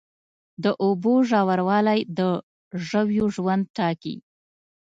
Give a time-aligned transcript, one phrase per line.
[0.63, 2.19] د اوبو ژوروالی د
[2.87, 4.15] ژویو ژوند ټاکي.